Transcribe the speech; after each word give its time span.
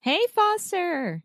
Hey, 0.00 0.20
Foster. 0.32 1.24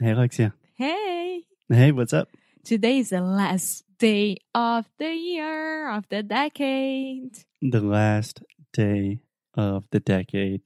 Hey, 0.00 0.10
Alexia. 0.10 0.52
Hey. 0.74 1.44
Hey, 1.68 1.92
what's 1.92 2.12
up? 2.12 2.28
Today 2.64 2.98
is 2.98 3.10
the 3.10 3.20
last 3.20 3.84
day 3.98 4.38
of 4.52 4.86
the 4.98 5.14
year, 5.14 5.88
of 5.90 6.08
the 6.08 6.24
decade. 6.24 7.38
The 7.62 7.80
last 7.80 8.42
day 8.72 9.20
of 9.54 9.84
the 9.92 10.00
decade. 10.00 10.62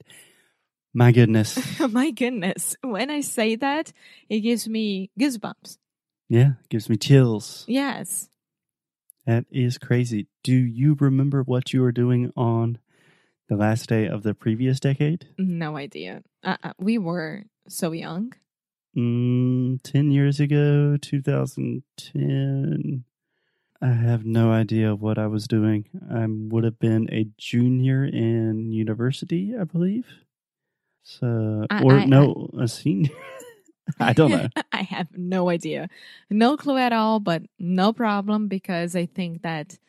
My 0.91 1.11
goodness. 1.11 1.79
My 1.91 2.09
goodness. 2.09 2.75
When 2.81 3.11
I 3.11 3.21
say 3.21 3.55
that, 3.57 3.93
it 4.27 4.39
gives 4.39 4.67
me 4.67 5.11
goosebumps. 5.19 5.77
Yeah, 6.29 6.53
gives 6.69 6.89
me 6.89 6.97
chills. 6.97 7.63
Yes. 7.67 8.29
That 9.27 9.45
is 9.51 9.77
crazy. 9.77 10.25
Do 10.43 10.55
you 10.55 10.97
remember 10.99 11.43
what 11.43 11.73
you 11.73 11.81
were 11.81 11.91
doing 11.91 12.31
on 12.35 12.79
the 13.49 13.55
last 13.55 13.89
day 13.89 14.07
of 14.07 14.23
the 14.23 14.33
previous 14.33 14.79
decade? 14.79 15.27
No 15.37 15.75
idea. 15.75 16.23
Uh, 16.43 16.57
uh, 16.63 16.73
we 16.79 16.97
were 16.97 17.43
so 17.67 17.91
young. 17.91 18.33
Mm, 18.97 19.81
10 19.83 20.11
years 20.11 20.39
ago, 20.39 20.97
2010. 21.01 23.03
I 23.81 23.87
have 23.87 24.25
no 24.25 24.51
idea 24.51 24.93
what 24.95 25.17
I 25.17 25.27
was 25.27 25.47
doing. 25.47 25.85
I 26.11 26.25
would 26.27 26.63
have 26.65 26.79
been 26.79 27.07
a 27.13 27.27
junior 27.37 28.03
in 28.05 28.71
university, 28.71 29.53
I 29.59 29.63
believe. 29.63 30.07
So, 31.03 31.65
I- 31.69 31.83
or 31.83 31.93
I- 31.99 32.05
no, 32.05 32.49
a 32.59 32.67
senior. 32.67 33.11
I 33.99 34.13
don't 34.13 34.31
know. 34.31 34.47
I 34.71 34.81
have 34.83 35.07
no 35.17 35.49
idea. 35.49 35.89
No 36.29 36.57
clue 36.57 36.77
at 36.77 36.93
all, 36.93 37.19
but 37.19 37.43
no 37.57 37.93
problem 37.93 38.47
because 38.47 38.95
I 38.95 39.05
think 39.07 39.41
that 39.43 39.79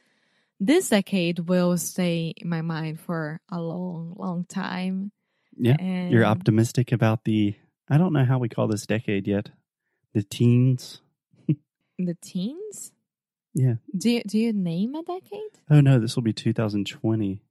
this 0.61 0.91
decade 0.91 1.39
will 1.41 1.77
stay 1.79 2.35
in 2.37 2.49
my 2.49 2.61
mind 2.63 3.01
for 3.01 3.41
a 3.51 3.61
long, 3.61 4.15
long 4.19 4.45
time. 4.45 5.11
Yeah, 5.57 5.77
And 5.81 6.13
You're 6.13 6.25
optimistic 6.25 6.93
about 6.93 7.25
the, 7.25 7.55
I 7.89 7.99
don't 7.99 8.13
know 8.13 8.25
how 8.25 8.39
we 8.39 8.49
call 8.49 8.69
this 8.69 8.87
decade 8.87 9.27
yet. 9.27 9.51
The 10.15 10.23
teens. 10.23 11.01
The 11.99 12.17
teens? 12.23 12.93
Yeah. 13.55 13.75
Do 13.97 14.11
you, 14.11 14.23
do 14.27 14.39
you 14.39 14.53
name 14.53 14.95
a 14.95 15.03
decade? 15.03 15.41
Oh 15.71 15.81
no, 15.81 15.99
this 15.99 16.15
will 16.17 16.23
be 16.23 16.33
2020. 16.33 17.43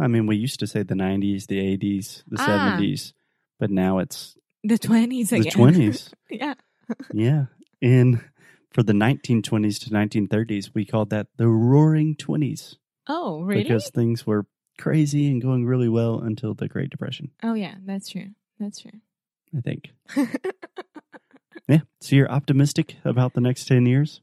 I 0.00 0.06
mean, 0.06 0.26
we 0.26 0.36
used 0.36 0.60
to 0.60 0.66
say 0.66 0.82
the 0.82 0.94
90s, 0.94 1.46
the 1.46 1.58
80s, 1.76 2.22
the 2.28 2.36
Ah. 2.40 2.76
70s, 2.78 3.12
but 3.60 3.70
now 3.70 3.98
it's 3.98 4.36
The 4.64 4.78
20s 4.78 5.32
again. 5.32 5.42
the 5.42 5.50
20s. 5.50 6.12
yeah. 6.30 6.54
yeah. 7.12 7.44
And 7.82 8.20
for 8.78 8.84
the 8.84 8.92
1920s 8.92 9.80
to 9.80 9.90
1930s, 9.90 10.70
we 10.72 10.84
called 10.84 11.10
that 11.10 11.26
the 11.36 11.48
roaring 11.48 12.14
20s 12.14 12.76
Oh, 13.08 13.42
really? 13.42 13.64
because 13.64 13.90
things 13.90 14.24
were 14.24 14.46
crazy 14.78 15.26
and 15.26 15.42
going 15.42 15.66
really 15.66 15.88
well 15.88 16.20
until 16.20 16.54
the 16.54 16.68
Great 16.68 16.88
Depression, 16.88 17.32
oh, 17.42 17.54
yeah, 17.54 17.74
that's 17.84 18.08
true. 18.08 18.28
That's 18.60 18.80
true. 18.80 19.00
I 19.56 19.60
think. 19.62 19.90
Yeah. 21.68 21.80
So 22.00 22.14
you're 22.16 22.30
optimistic 22.30 22.96
about 23.04 23.34
the 23.34 23.40
next 23.42 23.66
10 23.66 23.84
years? 23.84 24.22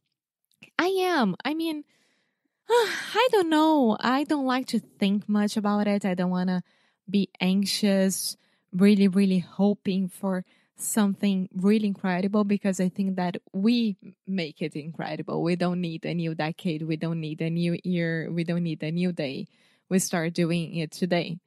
I 0.80 0.88
am. 0.88 1.36
I 1.44 1.54
mean, 1.54 1.84
I 2.70 3.28
don't 3.32 3.50
know. 3.50 3.98
I 4.00 4.24
don't 4.24 4.48
like 4.48 4.68
to 4.68 4.80
think 4.80 5.28
much 5.30 5.56
about 5.58 5.86
it. 5.86 6.06
I 6.06 6.16
don't 6.16 6.32
want 6.32 6.48
to 6.50 6.64
be 7.08 7.30
anxious, 7.40 8.36
really, 8.72 9.08
really 9.10 9.40
hoping 9.40 10.08
for 10.08 10.44
something 10.78 11.50
really 11.56 11.88
incredible 11.88 12.44
because 12.44 12.80
I 12.80 12.90
think 12.90 13.16
that 13.16 13.38
we 13.54 13.98
make 14.28 14.62
it 14.62 14.76
incredible. 14.76 15.42
We 15.42 15.56
don't 15.56 15.82
need 15.82 16.06
a 16.06 16.14
new 16.14 16.36
decade. 16.36 16.82
We 16.82 16.98
don't 16.98 17.20
need 17.20 17.42
a 17.42 17.50
new 17.50 17.78
year. 17.84 18.30
We 18.32 18.44
don't 18.44 18.64
need 18.64 18.84
a 18.84 18.92
new 18.92 19.12
day. 19.12 19.48
We 19.90 20.00
start 20.00 20.34
doing 20.34 20.76
it 20.76 20.92
today. 20.92 21.40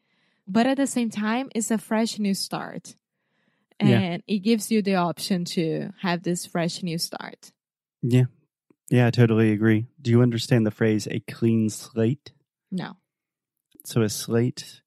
But 0.46 0.66
at 0.66 0.78
the 0.78 0.86
same 0.86 1.10
time, 1.10 1.50
it's 1.54 1.70
a 1.70 1.78
fresh 1.78 2.18
new 2.18 2.34
start. 2.34 2.94
Yeah. 3.80 3.98
And 3.98 4.22
it 4.26 4.38
gives 4.38 4.70
you 4.70 4.82
the 4.82 4.96
option 4.96 5.44
to 5.56 5.90
have 6.00 6.22
this 6.22 6.46
fresh 6.46 6.82
new 6.82 6.98
start. 6.98 7.52
Yeah. 8.02 8.24
Yeah, 8.90 9.08
I 9.08 9.10
totally 9.10 9.52
agree. 9.52 9.86
Do 10.00 10.10
you 10.10 10.22
understand 10.22 10.66
the 10.66 10.70
phrase 10.70 11.06
a 11.10 11.20
clean 11.20 11.68
slate? 11.68 12.32
No. 12.70 12.96
So 13.84 14.00
a 14.00 14.08
slate 14.08 14.80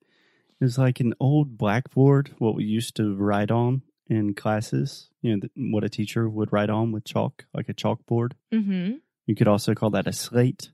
is 0.59 0.77
like 0.77 0.99
an 0.99 1.13
old 1.19 1.57
blackboard, 1.57 2.31
what 2.39 2.55
we 2.55 2.63
used 2.63 2.95
to 2.95 3.15
write 3.15 3.51
on 3.51 3.83
in 4.11 4.33
classes. 4.33 5.09
You 5.21 5.37
know, 5.37 5.47
what 5.71 5.83
a 5.83 5.89
teacher 5.89 6.27
would 6.29 6.51
write 6.51 6.69
on 6.69 6.91
with 6.91 7.05
chalk, 7.05 7.45
like 7.53 7.69
a 7.69 7.73
chalkboard. 7.73 8.33
Mm-hmm. 8.53 8.95
You 9.25 9.35
could 9.35 9.47
also 9.47 9.73
call 9.73 9.89
that 9.91 10.07
a 10.07 10.13
slate. 10.13 10.71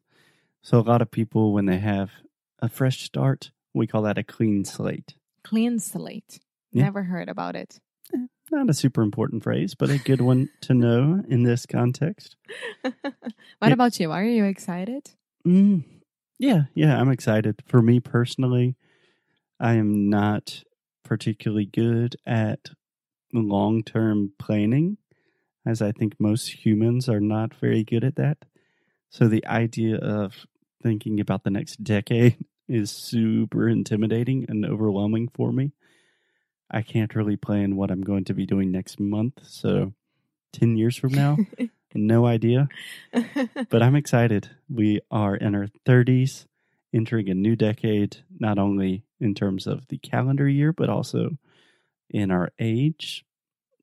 So 0.61 0.79
a 0.79 0.81
lot 0.81 1.01
of 1.01 1.11
people, 1.11 1.53
when 1.53 1.65
they 1.65 1.77
have 1.79 2.09
a 2.59 2.67
fresh 2.67 3.03
start, 3.03 3.51
we 3.73 3.85
call 3.87 4.01
that 4.03 4.17
a 4.17 4.23
clean 4.23 4.65
slate. 4.65 5.13
Clean 5.43 5.79
slate. 5.79 6.39
Yeah. 6.71 6.83
Never 6.85 7.03
heard 7.03 7.29
about 7.29 7.55
it. 7.55 7.79
Not 8.49 8.69
a 8.69 8.73
super 8.73 9.01
important 9.01 9.43
phrase, 9.43 9.75
but 9.75 9.89
a 9.89 9.97
good 9.97 10.21
one 10.21 10.49
to 10.61 10.73
know 10.73 11.21
in 11.27 11.43
this 11.43 11.65
context. 11.65 12.37
what 12.81 12.93
Yeah. 13.61 13.73
about 13.73 13.99
you? 13.99 14.11
Are 14.11 14.23
you 14.23 14.45
excited? 14.45 15.11
Mm, 15.45 15.83
yeah, 16.39 16.63
yeah, 16.73 16.97
I'm 16.99 17.11
excited. 17.11 17.61
For 17.67 17.81
me 17.81 17.99
personally, 17.99 18.75
I 19.59 19.73
am 19.73 20.09
not 20.09 20.63
particularly 21.03 21.65
good 21.65 22.15
at 22.25 22.69
long 23.33 23.83
term 23.83 24.31
planning, 24.39 24.97
as 25.65 25.81
I 25.81 25.91
think 25.91 26.15
most 26.19 26.65
humans 26.65 27.09
are 27.09 27.19
not 27.19 27.53
very 27.55 27.83
good 27.83 28.03
at 28.03 28.15
that. 28.15 28.39
So 29.09 29.27
the 29.27 29.45
idea 29.47 29.97
of 29.97 30.45
thinking 30.83 31.19
about 31.19 31.43
the 31.43 31.49
next 31.49 31.83
decade 31.83 32.38
is 32.67 32.91
super 32.91 33.67
intimidating 33.69 34.45
and 34.49 34.65
overwhelming 34.65 35.29
for 35.33 35.51
me. 35.51 35.71
I 36.69 36.81
can't 36.81 37.15
really 37.15 37.38
plan 37.38 37.77
what 37.77 37.91
I'm 37.91 38.01
going 38.01 38.25
to 38.25 38.33
be 38.33 38.45
doing 38.45 38.71
next 38.71 38.99
month. 38.99 39.39
So 39.44 39.94
10 40.53 40.75
years 40.75 40.97
from 40.97 41.13
now, 41.13 41.38
no 41.95 42.25
idea 42.25 42.67
but 43.69 43.81
I'm 43.83 43.95
excited. 43.95 44.49
We 44.69 45.01
are 45.11 45.35
in 45.35 45.55
our 45.55 45.67
30s, 45.85 46.45
entering 46.94 47.29
a 47.29 47.33
new 47.33 47.55
decade, 47.55 48.17
not 48.39 48.57
only 48.57 49.03
in 49.19 49.33
terms 49.33 49.67
of 49.67 49.88
the 49.88 49.97
calendar 49.97 50.47
year, 50.47 50.73
but 50.73 50.89
also 50.89 51.38
in 52.09 52.31
our 52.31 52.51
age. 52.59 53.25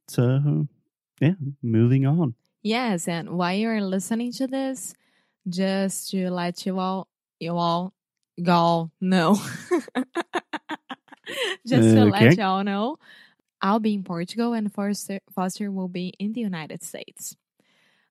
So, 0.08 0.66
yeah, 1.20 1.34
moving 1.62 2.06
on. 2.06 2.34
yes, 2.62 3.08
and 3.08 3.30
while 3.30 3.54
you're 3.54 3.80
listening 3.80 4.32
to 4.32 4.46
this, 4.46 4.94
just 5.48 6.10
to 6.10 6.30
let 6.30 6.64
you 6.66 6.78
all 6.78 7.08
you 7.40 7.56
all 7.56 7.92
y'all 8.36 8.90
know. 9.00 9.38
just 11.66 11.82
to 11.94 12.04
let 12.04 12.36
y'all 12.36 12.64
know, 12.64 12.98
I'll 13.62 13.80
be 13.80 13.94
in 13.94 14.04
Portugal 14.04 14.52
and 14.52 14.72
Foster 14.72 15.20
Foster 15.34 15.70
will 15.70 15.88
be 15.88 16.12
in 16.18 16.32
the 16.32 16.40
United 16.40 16.82
States. 16.82 17.36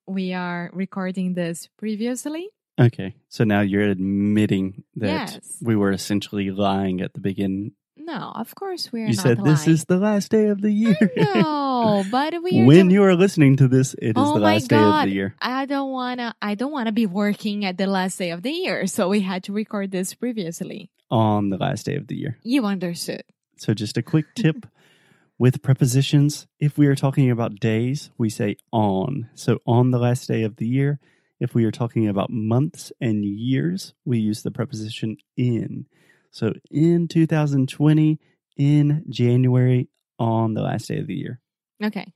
We 0.07 0.34
are 0.34 0.69
recording 0.74 1.34
this 1.34 1.69
previously. 1.78 2.50
Okay, 2.80 3.16
so 3.30 3.44
now 3.44 3.62
you're 3.62 3.90
admitting 3.90 4.84
that 4.95 5.31
Yes. 5.34 5.57
we 5.62 5.75
were 5.75 5.91
essentially 5.91 6.50
lying 6.50 7.01
at 7.01 7.13
the 7.13 7.19
beginning. 7.22 7.74
No, 8.05 8.33
of 8.35 8.53
course 8.55 8.91
we're 8.91 9.07
You 9.07 9.15
not 9.15 9.23
said 9.23 9.37
this 9.43 9.61
lying. 9.65 9.73
is 9.73 9.85
the 9.85 9.97
last 9.97 10.29
day 10.31 10.47
of 10.47 10.61
the 10.61 10.71
year. 10.71 10.97
No, 11.17 12.03
but 12.11 12.33
we 12.43 12.61
are 12.61 12.65
when 12.65 12.89
you 12.89 13.03
are 13.03 13.15
listening 13.15 13.55
to 13.57 13.67
this, 13.67 13.93
it 13.95 14.09
is 14.09 14.13
Oh 14.17 14.35
the 14.35 14.41
last 14.41 14.67
day 14.69 14.77
of 14.77 15.05
the 15.05 15.11
year. 15.11 15.35
I 15.41 15.65
don't 15.65 15.91
wanna 15.91 16.35
I 16.41 16.55
don't 16.55 16.71
wanna 16.71 16.91
be 16.91 17.05
working 17.05 17.65
at 17.65 17.77
the 17.77 17.87
last 17.87 18.17
day 18.17 18.31
of 18.31 18.41
the 18.41 18.51
year, 18.51 18.87
so 18.87 19.07
we 19.09 19.21
had 19.21 19.43
to 19.45 19.53
record 19.53 19.91
this 19.91 20.13
previously. 20.13 20.89
On 21.09 21.49
the 21.49 21.57
last 21.57 21.85
day 21.85 21.95
of 21.95 22.07
the 22.07 22.15
year. 22.15 22.37
You 22.43 22.65
understood. 22.65 23.23
So, 23.57 23.73
just 23.73 23.97
a 23.97 24.01
quick 24.01 24.25
tip 24.35 24.65
with 25.37 25.61
prepositions. 25.61 26.47
If 26.59 26.77
we 26.77 26.87
are 26.87 26.95
talking 26.95 27.29
about 27.29 27.59
days, 27.59 28.09
we 28.17 28.29
say 28.29 28.57
on. 28.71 29.29
So, 29.35 29.59
on 29.65 29.91
the 29.91 29.99
last 29.99 30.27
day 30.27 30.43
of 30.43 30.55
the 30.57 30.67
year. 30.67 30.99
If 31.39 31.53
we 31.53 31.65
are 31.65 31.71
talking 31.71 32.07
about 32.07 32.29
months 32.29 32.93
and 33.01 33.25
years, 33.25 33.93
we 34.05 34.17
use 34.17 34.43
the 34.43 34.51
preposition 34.51 35.17
in. 35.35 35.87
So, 36.33 36.51
in 36.71 37.07
2020, 37.07 38.19
in 38.57 39.05
January, 39.07 39.88
on 40.17 40.55
the 40.55 40.61
last 40.61 40.88
day 40.88 40.97
of 40.97 41.05
the 41.05 41.13
year. 41.13 41.39
Okay. 41.83 42.12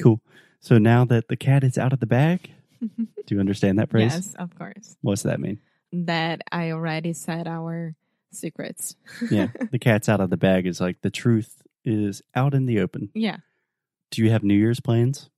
Cool. 0.00 0.20
So, 0.60 0.78
now 0.78 1.04
that 1.04 1.28
the 1.28 1.36
cat 1.36 1.62
is 1.62 1.76
out 1.76 1.92
of 1.92 2.00
the 2.00 2.06
bag, 2.06 2.50
do 2.80 2.96
you 3.28 3.38
understand 3.40 3.78
that 3.78 3.90
phrase? 3.90 4.12
yes, 4.14 4.34
of 4.38 4.58
course. 4.58 4.96
What's 5.02 5.22
that 5.24 5.40
mean? 5.40 5.60
That 5.92 6.40
I 6.50 6.70
already 6.70 7.12
said 7.12 7.46
our 7.46 7.94
secrets. 8.32 8.96
Yeah, 9.30 9.48
the 9.70 9.78
cat's 9.78 10.08
out 10.08 10.20
of 10.20 10.30
the 10.30 10.36
bag 10.38 10.66
is 10.66 10.80
like 10.80 11.02
the 11.02 11.10
truth 11.10 11.62
is 11.84 12.22
out 12.34 12.54
in 12.54 12.64
the 12.64 12.80
open. 12.80 13.10
Yeah. 13.14 13.36
Do 14.10 14.22
you 14.24 14.30
have 14.30 14.42
New 14.42 14.54
Year's 14.54 14.80
plans? 14.80 15.28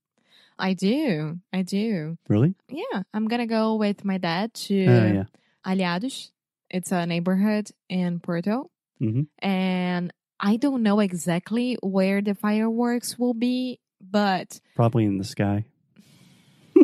I 0.59 0.75
do. 0.75 1.39
I 1.53 1.63
do. 1.63 2.17
Really? 2.29 2.55
Yeah. 2.69 3.03
I'm 3.13 3.27
gonna 3.27 3.47
go 3.49 3.75
with 3.75 4.05
my 4.05 4.19
dad 4.19 4.55
to 4.55 4.87
Oh, 4.87 5.07
yeah. 5.13 5.25
Aliados. 5.67 6.31
It's 6.71 6.93
a 6.93 7.07
neighborhood 7.07 7.71
in 7.89 8.21
Porto. 8.21 8.71
hmm 8.99 9.23
And 9.41 10.13
I 10.41 10.57
don't 10.57 10.83
know 10.83 11.01
exactly 11.01 11.77
where 11.83 12.21
the 12.21 12.35
fireworks 12.35 13.19
will 13.19 13.35
be, 13.35 13.81
but 14.01 14.61
Probably 14.75 15.05
in 15.05 15.19
the 15.19 15.25
sky. 15.25 15.65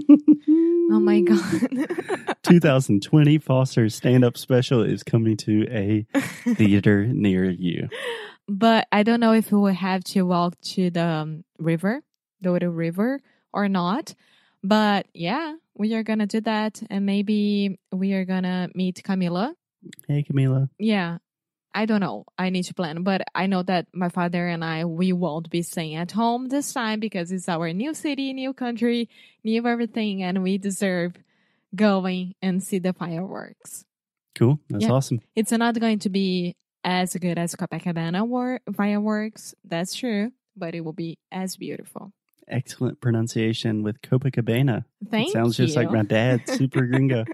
oh 0.08 1.00
my 1.00 1.20
god. 1.30 2.36
2020 2.42 3.38
Foster 3.38 3.88
stand 3.88 4.24
up 4.24 4.36
special 4.36 4.82
is 4.82 5.02
coming 5.02 5.36
to 5.38 5.66
a 5.70 6.06
theater 6.54 7.06
near 7.06 7.48
you. 7.50 7.88
but 8.48 8.86
I 8.90 9.02
don't 9.02 9.20
know 9.20 9.32
if 9.32 9.52
we 9.52 9.58
will 9.58 9.72
have 9.74 10.02
to 10.04 10.22
walk 10.22 10.58
to 10.74 10.90
the 10.90 11.04
um, 11.04 11.44
river, 11.58 12.02
the 12.40 12.50
little 12.52 12.70
river, 12.72 13.20
or 13.52 13.68
not. 13.68 14.14
But 14.64 15.06
yeah, 15.14 15.54
we 15.76 15.94
are 15.94 16.02
gonna 16.02 16.26
do 16.26 16.40
that, 16.42 16.82
and 16.90 17.04
maybe 17.06 17.78
we 17.92 18.12
are 18.14 18.24
gonna 18.24 18.68
meet 18.74 19.02
Camila. 19.04 19.54
Hey, 20.08 20.24
Camila. 20.28 20.68
Yeah, 20.78 21.18
I 21.74 21.86
don't 21.86 22.00
know. 22.00 22.24
I 22.38 22.50
need 22.50 22.64
to 22.64 22.74
plan, 22.74 23.02
but 23.02 23.22
I 23.34 23.46
know 23.46 23.62
that 23.62 23.86
my 23.92 24.08
father 24.08 24.46
and 24.46 24.64
I 24.64 24.84
we 24.84 25.12
won't 25.12 25.50
be 25.50 25.62
staying 25.62 25.94
at 25.96 26.12
home 26.12 26.48
this 26.48 26.72
time 26.72 27.00
because 27.00 27.32
it's 27.32 27.48
our 27.48 27.72
new 27.72 27.94
city, 27.94 28.32
new 28.32 28.52
country, 28.52 29.08
new 29.42 29.66
everything, 29.66 30.22
and 30.22 30.42
we 30.42 30.58
deserve 30.58 31.14
going 31.74 32.34
and 32.42 32.62
see 32.62 32.78
the 32.78 32.92
fireworks. 32.92 33.84
Cool. 34.34 34.60
That's 34.68 34.84
Yeah. 34.84 34.92
awesome. 34.92 35.20
It's 35.34 35.52
not 35.52 35.78
going 35.78 35.98
to 36.00 36.10
be 36.10 36.56
as 36.84 37.14
good 37.14 37.38
as 37.38 37.54
Copacabana 37.54 38.26
war- 38.26 38.60
fireworks, 38.74 39.54
that's 39.64 39.94
true, 39.94 40.32
but 40.56 40.74
it 40.74 40.80
will 40.82 40.92
be 40.92 41.18
as 41.30 41.56
beautiful. 41.56 42.12
Excellent 42.48 43.00
pronunciation 43.00 43.82
with 43.82 44.02
Copacabana. 44.02 44.84
Thank 45.10 45.28
it 45.28 45.32
sounds 45.32 45.58
you. 45.58 45.64
just 45.66 45.76
like 45.76 45.90
my 45.90 46.02
dad, 46.02 46.42
super 46.48 46.86
gringo. 46.86 47.24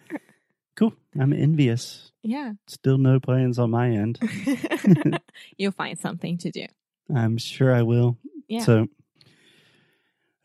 Cool. 0.79 0.95
I'm 1.19 1.33
envious. 1.33 2.13
yeah. 2.23 2.53
Still 2.69 2.99
no 2.99 3.19
plans 3.19 3.59
on 3.59 3.71
my 3.71 3.91
end. 3.91 4.19
You'll 5.59 5.73
find 5.73 5.99
something 5.99 6.39
to 6.39 6.51
do. 6.51 6.67
I'm 7.15 7.37
sure 7.39 7.75
I 7.75 7.83
will. 7.83 8.17
Yeah. 8.47 8.61
So 8.65 8.87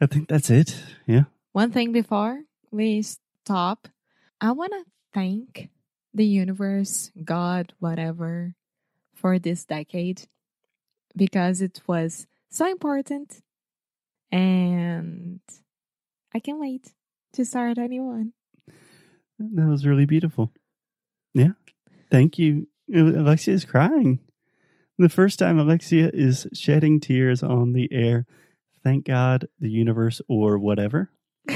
I 0.02 0.08
think 0.08 0.28
that's 0.28 0.50
it. 0.50 0.76
Yeah. 1.06 1.24
One 1.52 1.72
thing 1.72 1.92
before 1.92 2.42
we 2.72 3.04
stop, 3.04 3.88
I 4.42 4.52
want 4.52 4.72
to 4.72 4.84
thank 5.14 5.70
the 6.14 6.26
universe, 6.26 7.12
God, 7.24 7.74
whatever, 7.80 8.56
for 9.14 9.38
this 9.38 9.66
decade 9.66 10.24
because 11.16 11.62
it 11.62 11.80
was 11.86 12.26
so 12.50 12.70
important. 12.70 13.42
And 14.32 15.42
I 16.34 16.40
can't 16.40 16.60
wait 16.60 16.92
to 17.34 17.46
start 17.46 17.78
a 17.78 17.88
new 17.88 18.04
one. 18.04 18.34
That 19.40 19.68
was 19.68 19.86
really 19.86 20.06
beautiful. 20.06 20.52
Yeah. 21.34 21.54
Thank 22.12 22.38
you. 22.38 22.68
Uh, 22.94 23.00
Alexia 23.00 23.54
is 23.54 23.66
crying. 23.66 24.20
The 24.98 25.10
first 25.10 25.40
time 25.40 25.58
Alexia 25.58 26.12
is 26.14 26.48
shedding 26.54 27.00
tears 27.00 27.42
on 27.42 27.74
the 27.74 27.90
air. 27.92 28.26
Thank 28.84 29.06
God, 29.06 29.48
the 29.60 29.70
universe, 29.70 30.22
or 30.28 30.60
whatever. 30.60 31.10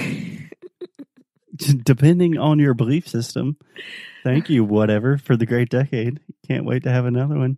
Depending 1.56 2.38
on 2.38 2.60
your 2.60 2.74
belief 2.74 3.08
system. 3.08 3.58
Thank 4.24 4.50
you, 4.50 4.64
whatever, 4.64 5.18
for 5.18 5.38
the 5.38 5.46
great 5.46 5.70
decade. 5.70 6.20
Can't 6.48 6.66
wait 6.66 6.84
to 6.84 6.92
have 6.92 7.06
another 7.06 7.38
one. 7.38 7.58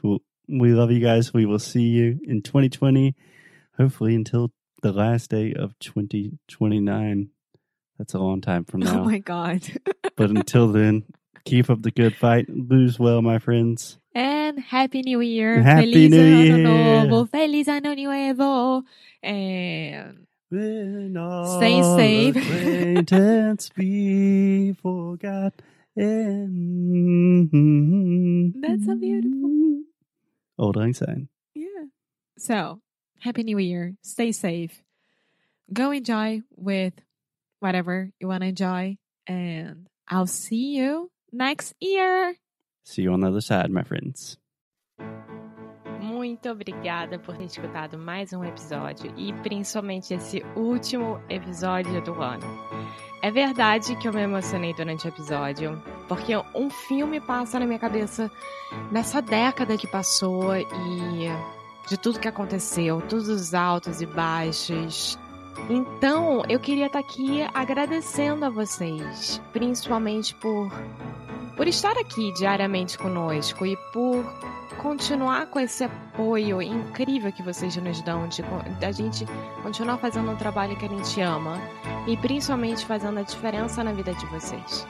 Cool. 0.00 0.22
We 0.48 0.72
love 0.72 0.90
you 0.90 1.00
guys. 1.00 1.34
We 1.34 1.46
will 1.46 1.58
see 1.58 1.84
you 1.84 2.20
in 2.24 2.42
2020, 2.42 3.14
hopefully 3.76 4.14
until 4.14 4.52
the 4.82 4.92
last 4.92 5.30
day 5.30 5.52
of 5.52 5.78
2029. 5.80 7.30
That's 8.00 8.14
a 8.14 8.18
long 8.18 8.40
time 8.40 8.64
from 8.64 8.82
oh 8.86 8.86
now. 8.86 9.00
Oh 9.02 9.04
my 9.04 9.18
God. 9.18 9.60
But 10.16 10.30
until 10.30 10.68
then, 10.72 11.04
keep 11.44 11.68
up 11.68 11.82
the 11.82 11.90
good 11.90 12.16
fight. 12.16 12.46
Lose 12.48 12.98
well, 12.98 13.20
my 13.20 13.38
friends. 13.38 13.98
And 14.14 14.58
Happy 14.58 15.02
New 15.02 15.20
Year. 15.20 15.62
Happy 15.62 15.92
Feliz 15.92 16.10
New 16.10 16.18
Ano 16.18 16.42
Year. 16.42 17.04
Novo. 17.04 17.26
Feliz 17.26 17.68
Ano 17.68 17.92
Nuevo. 17.94 18.82
And 19.22 20.26
Stay 20.50 21.82
safe. 21.96 22.36
acquaintance 22.40 23.68
be 23.76 24.72
forgot. 24.72 25.52
That's 25.94 26.06
so 28.86 28.94
beautiful. 28.96 29.82
Auld 30.58 30.76
Lang 30.76 30.94
Syne. 30.94 31.28
yeah. 31.54 31.84
So, 32.38 32.80
Happy 33.20 33.42
New 33.42 33.58
Year. 33.58 33.94
Stay 34.02 34.32
safe. 34.32 34.82
Go 35.72 35.90
enjoy 35.92 36.40
with 36.56 36.94
whatever 37.60 38.10
you 38.18 38.28
want 38.28 38.42
to 38.42 38.48
enjoy. 38.48 38.96
And 39.26 39.86
I'll 40.08 40.26
see 40.26 40.76
you 40.76 41.10
next 41.32 41.74
year. 41.80 42.34
See 42.84 43.02
you 43.02 43.12
on 43.12 43.20
the 43.20 43.28
other 43.28 43.40
side, 43.40 43.70
my 43.70 43.84
friends. 43.84 44.38
Muito 46.00 46.50
obrigada 46.50 47.18
por 47.18 47.36
ter 47.36 47.44
escutado 47.44 47.96
mais 47.96 48.32
um 48.32 48.44
episódio 48.44 49.12
e 49.16 49.32
principalmente 49.32 50.12
esse 50.12 50.42
último 50.56 51.20
episódio 51.28 52.02
do 52.02 52.20
ano. 52.20 52.46
É 53.22 53.30
verdade 53.30 53.94
que 53.96 54.08
eu 54.08 54.12
me 54.12 54.22
emocionei 54.22 54.74
durante 54.74 55.06
o 55.06 55.08
episódio, 55.08 55.82
porque 56.08 56.32
um 56.54 56.70
filme 56.70 57.20
passa 57.20 57.58
na 57.58 57.66
minha 57.66 57.78
cabeça 57.78 58.30
nessa 58.90 59.20
década 59.20 59.76
que 59.76 59.86
passou 59.86 60.56
e 60.56 61.28
de 61.88 61.98
tudo 61.98 62.20
que 62.20 62.28
aconteceu, 62.28 63.00
todos 63.02 63.28
os 63.28 63.54
altos 63.54 64.00
e 64.00 64.06
baixos. 64.06 65.18
Então, 65.68 66.42
eu 66.48 66.58
queria 66.58 66.86
estar 66.86 66.98
aqui 66.98 67.42
agradecendo 67.54 68.44
a 68.44 68.50
vocês, 68.50 69.40
principalmente 69.52 70.34
por 70.34 70.70
por 71.56 71.68
estar 71.68 71.92
aqui 71.98 72.32
diariamente 72.32 72.96
conosco 72.96 73.66
e 73.66 73.76
por 73.92 74.24
continuar 74.78 75.44
com 75.48 75.60
esse 75.60 75.84
apoio 75.84 76.62
incrível 76.62 77.30
que 77.30 77.42
vocês 77.42 77.76
nos 77.76 78.00
dão, 78.00 78.26
de 78.28 78.42
da 78.80 78.90
gente 78.90 79.26
continuar 79.62 79.98
fazendo 79.98 80.30
um 80.30 80.36
trabalho 80.36 80.74
que 80.76 80.86
a 80.86 80.88
gente 80.88 81.20
ama 81.20 81.60
e 82.06 82.16
principalmente 82.16 82.86
fazendo 82.86 83.18
a 83.18 83.22
diferença 83.22 83.84
na 83.84 83.92
vida 83.92 84.14
de 84.14 84.24
vocês. 84.26 84.86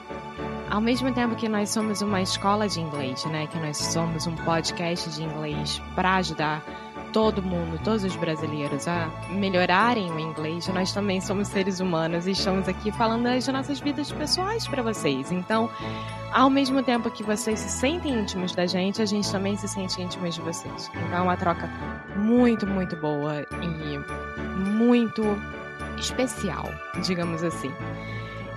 Ao 0.71 0.81
mesmo 0.81 1.13
tempo 1.13 1.35
que 1.35 1.49
nós 1.49 1.71
somos 1.71 2.03
uma 2.03 2.23
escola 2.23 2.69
de 2.69 2.81
inglês, 2.81 3.25
né, 3.25 3.49
que 3.49 3.59
nós 3.59 3.77
somos 3.77 4.29
um 4.29 4.37
podcast 4.37 5.11
de 5.11 5.25
inglês 5.25 5.83
para 5.97 6.15
ajudar 6.17 6.63
todo 7.13 7.43
mundo, 7.43 7.81
todos 7.83 8.05
os 8.05 8.17
brasileiros 8.17 8.87
a 8.87 9.11
melhorarem 9.31 10.11
o 10.11 10.19
inglês, 10.19 10.69
nós 10.69 10.93
também 10.93 11.21
somos 11.21 11.49
seres 11.49 11.81
humanos 11.81 12.27
e 12.27 12.33
estamos 12.33 12.69
aqui 12.69 12.93
falando 12.93 13.25
das 13.25 13.47
nossas 13.49 13.81
vidas 13.81 14.11
pessoais 14.13 14.67
para 14.67 14.83
vocês. 14.83 15.31
Então, 15.33 15.71
ao 16.33 16.49
mesmo 16.49 16.83
tempo 16.83 17.11
que 17.11 17.23
vocês 17.23 17.59
se 17.59 17.69
sentem 17.69 18.13
íntimos 18.21 18.55
da 18.55 18.67
gente, 18.67 19.03
a 19.03 19.07
gente 19.07 19.31
também 19.31 19.57
se 19.57 19.69
sente 19.69 20.01
íntimos 20.01 20.35
de 20.35 20.41
vocês. 20.41 20.91
Então 20.95 21.19
é 21.19 21.21
uma 21.21 21.37
troca 21.37 21.69
muito, 22.17 22.67
muito 22.67 22.97
boa 22.97 23.45
e 23.63 24.59
muito 24.59 25.23
especial, 25.99 26.69
digamos 27.03 27.43
assim. 27.43 27.73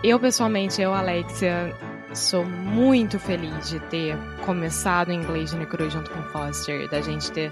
Eu, 0.04 0.20
pessoalmente, 0.20 0.82
eu, 0.82 0.94
Alexia, 0.94 1.74
sou 2.14 2.46
muito 2.46 3.18
feliz 3.18 3.70
de 3.70 3.80
ter 3.80 4.18
começado 4.46 5.10
o 5.10 5.12
inglês 5.12 5.54
no 5.54 5.66
Cru 5.66 5.90
junto 5.90 6.12
com 6.12 6.22
Foster, 6.24 6.90
da 6.90 7.02
gente 7.02 7.32
ter 7.32 7.52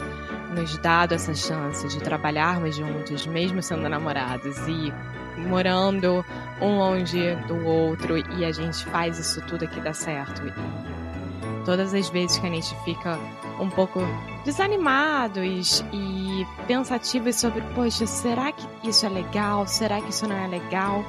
nos 0.51 0.77
dado 0.77 1.13
essa 1.13 1.33
chance 1.33 1.88
de 1.88 2.00
trabalharmos 2.00 2.75
juntos, 2.75 3.25
mesmo 3.25 3.62
sendo 3.62 3.88
namorados 3.88 4.58
e 4.67 4.93
morando 5.48 6.25
um 6.62 6.77
longe 6.77 7.36
do 7.48 7.65
outro 7.65 8.17
e 8.17 8.46
a 8.46 8.51
gente 8.51 8.86
faz 8.86 9.17
isso 9.17 9.41
tudo 9.48 9.65
aqui 9.65 9.79
dar 9.79 9.96
certo. 9.96 10.43
E 10.46 10.53
todas 11.65 11.93
as 11.93 12.10
vezes 12.10 12.38
que 12.38 12.48
a 12.48 12.50
gente 12.50 12.75
fica 12.84 13.17
um 13.60 13.70
pouco 13.70 14.00
desanimados 14.43 15.84
e 15.93 16.46
pensativos 16.67 17.36
sobre, 17.36 17.62
poxa, 17.74 18.05
será 18.05 18.51
que 18.51 18.65
isso 18.84 19.05
é 19.05 19.10
legal? 19.10 19.67
Será 19.67 20.01
que 20.01 20.10
isso 20.10 20.27
não 20.27 20.36
é 20.36 20.48
legal? 20.48 21.05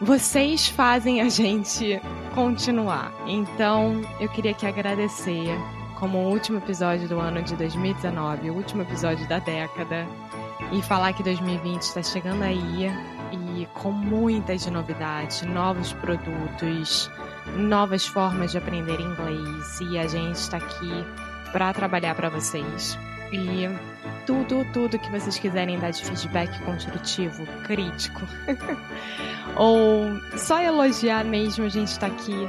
Vocês 0.00 0.68
fazem 0.68 1.20
a 1.20 1.28
gente 1.30 2.00
continuar. 2.34 3.12
Então, 3.26 4.02
eu 4.20 4.28
queria 4.28 4.50
aqui 4.50 4.66
agradecer 4.66 5.56
como 5.96 6.18
o 6.18 6.30
último 6.30 6.58
episódio 6.58 7.08
do 7.08 7.18
ano 7.18 7.42
de 7.42 7.56
2019, 7.56 8.50
o 8.50 8.54
último 8.54 8.82
episódio 8.82 9.26
da 9.28 9.38
década, 9.38 10.06
e 10.72 10.82
falar 10.82 11.12
que 11.12 11.22
2020 11.22 11.82
está 11.82 12.02
chegando 12.02 12.42
aí 12.42 12.90
e 13.32 13.66
com 13.74 13.90
muitas 13.90 14.66
novidades, 14.66 15.42
novos 15.42 15.92
produtos, 15.94 17.10
novas 17.56 18.06
formas 18.06 18.52
de 18.52 18.58
aprender 18.58 19.00
inglês 19.00 19.80
e 19.80 19.98
a 19.98 20.06
gente 20.06 20.36
está 20.36 20.58
aqui 20.58 21.04
para 21.52 21.72
trabalhar 21.72 22.14
para 22.14 22.28
vocês. 22.28 22.98
E 23.32 23.68
tudo, 24.26 24.64
tudo 24.72 24.98
que 24.98 25.10
vocês 25.10 25.38
quiserem 25.38 25.78
dar 25.78 25.90
de 25.90 26.04
feedback 26.04 26.60
construtivo, 26.64 27.44
crítico, 27.64 28.22
ou 29.56 30.20
só 30.36 30.60
elogiar 30.60 31.24
mesmo, 31.24 31.64
a 31.64 31.68
gente 31.68 31.88
está 31.88 32.06
aqui 32.06 32.48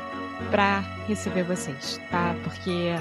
para 0.52 0.80
receber 1.08 1.44
vocês, 1.44 2.00
tá? 2.12 2.36
Porque 2.44 2.94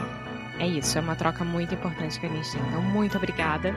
é 0.59 0.67
isso, 0.67 0.97
é 0.99 1.01
uma 1.01 1.15
troca 1.15 1.45
muito 1.45 1.75
importante 1.75 2.19
que 2.19 2.27
a 2.27 2.29
gente 2.29 2.51
tem. 2.51 2.61
Então, 2.69 2.83
muito 2.83 3.17
obrigada. 3.17 3.75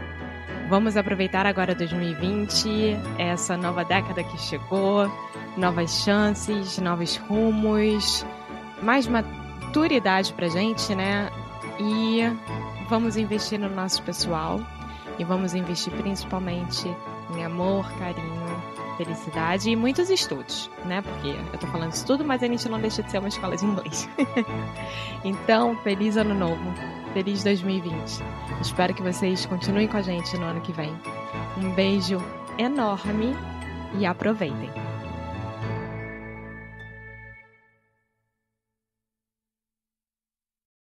Vamos 0.70 0.96
aproveitar 0.96 1.46
agora 1.46 1.74
2020, 1.74 2.96
essa 3.18 3.58
nova 3.58 3.84
década 3.84 4.24
que 4.24 4.38
chegou, 4.38 5.12
novas 5.58 6.04
chances, 6.04 6.78
novos 6.78 7.18
rumos, 7.18 8.26
mais 8.82 9.08
maturidade 9.08 10.32
pra 10.34 10.48
gente, 10.48 10.94
né? 10.94 11.30
E 11.80 12.22
vamos 12.88 13.18
investir 13.18 13.60
no 13.60 13.70
nosso 13.70 14.04
pessoal 14.04 14.62
e 15.18 15.24
vamos 15.24 15.54
investir 15.54 15.92
principalmente 15.94 16.88
em 17.36 17.44
amor, 17.44 17.92
carinho, 17.98 18.49
felicidade 19.00 19.70
e 19.70 19.76
muitos 19.78 20.10
estudos, 20.10 20.70
né? 20.86 21.02
Porque 21.02 21.30
eu 21.30 21.60
tô 21.60 21.68
falando 21.68 21.94
isso 21.94 22.06
tudo, 22.06 22.26
mas 22.26 22.44
a 22.44 22.48
gente 22.48 22.68
não 22.68 22.80
deixa 22.80 23.02
de 23.02 23.10
ser 23.10 23.20
uma 23.20 23.30
escola 23.30 23.56
de 23.56 23.66
inglês. 23.66 24.10
então, 25.24 25.76
feliz 25.78 26.18
ano 26.18 26.34
novo 26.34 27.00
Feliz 27.14 27.44
2020. 27.44 28.22
Espero 28.62 28.94
que 28.94 29.02
vocês 29.02 29.46
continuem 29.46 29.88
com 29.88 29.98
a 29.98 30.02
gente 30.02 30.38
no 30.38 30.46
ano 30.46 30.62
que 30.62 30.72
vem. 30.72 30.94
Um 31.58 31.72
beijo 31.74 32.22
enorme 32.58 33.36
e 33.98 34.06
aproveitem. 34.06 34.89